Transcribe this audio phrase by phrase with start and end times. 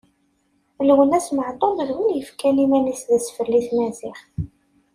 [0.87, 4.21] Lwennas Meɛtub d win yefkan iman-is d asfel i tmaziɣt.